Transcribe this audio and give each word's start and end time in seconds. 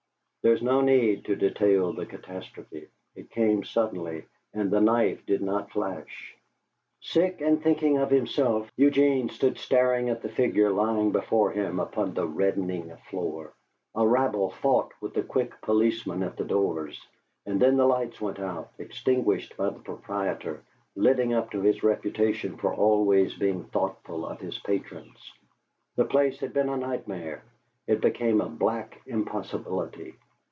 There 0.43 0.53
is 0.53 0.63
no 0.63 0.81
need 0.81 1.25
to 1.25 1.35
detail 1.35 1.93
the 1.93 2.07
catastrophe. 2.07 2.87
It 3.13 3.29
came 3.29 3.63
suddenly, 3.63 4.25
and 4.55 4.71
the 4.71 4.81
knife 4.81 5.23
did 5.27 5.43
not 5.43 5.69
flash. 5.69 6.35
Sick 6.99 7.41
and 7.41 7.61
thinking 7.61 7.99
of 7.99 8.09
himself, 8.09 8.71
Eugene 8.75 9.29
stood 9.29 9.59
staring 9.59 10.09
at 10.09 10.23
the 10.23 10.29
figure 10.29 10.71
lying 10.71 11.11
before 11.11 11.51
him 11.51 11.79
upon 11.79 12.15
the 12.15 12.27
reddening 12.27 12.91
floor. 13.11 13.53
A 13.93 14.03
rabble 14.07 14.49
fought 14.49 14.91
with 14.99 15.13
the 15.13 15.21
quick 15.21 15.53
policemen 15.61 16.23
at 16.23 16.37
the 16.37 16.43
doors, 16.43 16.99
and 17.45 17.61
then 17.61 17.77
the 17.77 17.85
lights 17.85 18.19
went 18.19 18.39
out, 18.39 18.71
extinguished 18.79 19.55
by 19.55 19.69
the 19.69 19.77
proprietor, 19.79 20.63
living 20.95 21.35
up 21.35 21.51
to 21.51 21.61
his 21.61 21.83
reputation 21.83 22.57
for 22.57 22.73
always 22.73 23.35
being 23.35 23.65
thoughtful 23.65 24.25
of 24.25 24.39
his 24.39 24.57
patrons. 24.57 25.33
The 25.97 26.05
place 26.05 26.39
had 26.39 26.51
been 26.51 26.69
a 26.69 26.77
nightmare; 26.77 27.43
it 27.85 28.01
became 28.01 28.41
a 28.41 28.49
black 28.49 28.99
impossibility. 29.05 30.15